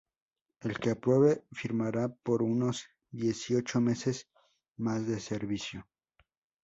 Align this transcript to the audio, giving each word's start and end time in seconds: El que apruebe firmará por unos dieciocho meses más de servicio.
El 0.61 0.79
que 0.79 0.89
apruebe 0.89 1.43
firmará 1.51 2.07
por 2.11 2.41
unos 2.41 2.87
dieciocho 3.11 3.81
meses 3.81 4.27
más 4.77 5.05
de 5.05 5.19
servicio. 5.19 5.87